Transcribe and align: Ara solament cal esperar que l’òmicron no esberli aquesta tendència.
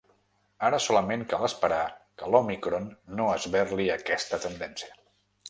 Ara 0.69 0.77
solament 0.85 1.25
cal 1.33 1.45
esperar 1.47 1.81
que 2.21 2.31
l’òmicron 2.31 2.89
no 3.21 3.29
esberli 3.35 3.87
aquesta 3.99 4.43
tendència. 4.49 4.93